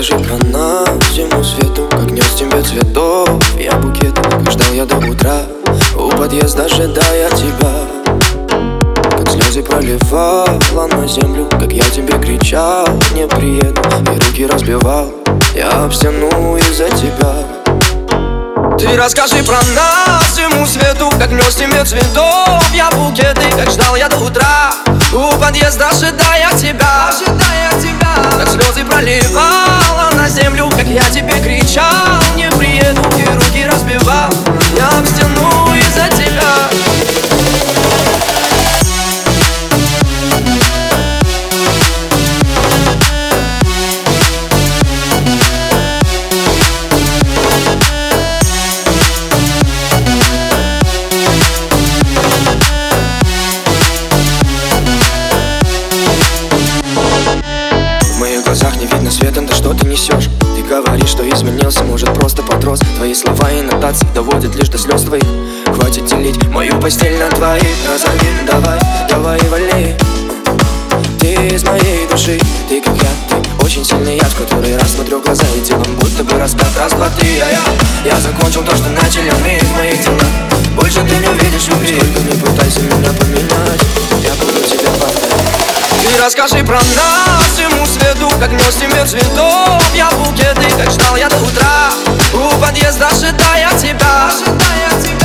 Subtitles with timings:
[0.00, 3.28] расскажи про нас всему свету Как нес тебе цветов,
[3.58, 5.42] я букет Как ждал я до утра,
[5.94, 7.70] у подъезда ожидая тебя.
[9.10, 15.12] Как слезы проливала на землю Как я тебе кричал, не приеду И руки разбивал,
[15.54, 17.34] я об из-за тебя.
[18.78, 22.64] Ты расскажи про нас всему свету Как нес тебе цветов.
[22.72, 24.72] Я букеты Как ждал я до утра.
[25.12, 27.10] У подъезда ожидая тебя.
[27.10, 27.69] Ожидая
[61.40, 62.80] изменился, может просто подрос.
[62.96, 65.24] Твои слова и нотации доводят лишь до слез твоих.
[65.66, 69.96] Хватит делить мою постель на двоих Назови, давай, давай вали.
[71.18, 72.38] Ты из моей души,
[72.68, 75.44] ты как я, ты очень сильный я В который раз смотрю в глаза.
[75.56, 78.89] И телом будто бы распят Раз, два, три, а я, я закончил то, что
[86.20, 89.82] расскажи про нас всему свету Как нес тебе цветов.
[89.94, 91.90] Я букеты Как ждал я до утра
[92.34, 94.30] У подъезда ожидая тебя.
[94.44, 95.19] Как слезы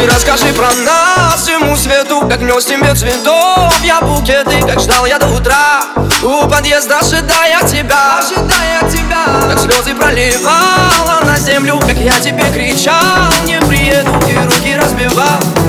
[0.00, 5.18] Ты расскажи про нас всему свету Как нес тебе цветов я букеты Как ждал я
[5.18, 5.82] до утра.
[6.22, 9.26] У подъезда ожидая тебя Ожидая тебя.
[9.50, 15.59] Как слезы проливала на землю Как я тебе кричал не приеду и руки разбивал.